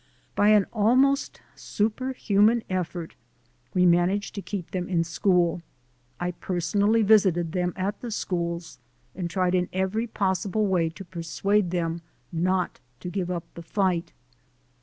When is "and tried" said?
9.13-9.53